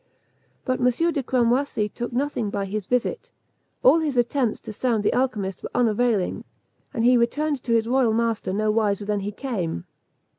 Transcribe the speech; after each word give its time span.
But 0.65 0.79
M. 0.79 0.89
de 1.13 1.21
Cramoisi 1.21 1.87
took 1.87 2.11
nothing 2.11 2.49
by 2.49 2.65
his 2.65 2.87
visit; 2.87 3.29
all 3.83 3.99
his 3.99 4.17
attempts 4.17 4.59
to 4.61 4.73
sound 4.73 5.03
the 5.03 5.13
alchymist 5.13 5.61
were 5.61 5.69
unavailing, 5.75 6.43
and 6.91 7.05
he 7.05 7.17
returned 7.17 7.61
to 7.61 7.73
his 7.73 7.87
royal 7.87 8.11
master 8.11 8.51
no 8.51 8.71
wiser 8.71 9.05
than 9.05 9.19
he 9.19 9.31
came. 9.31 9.85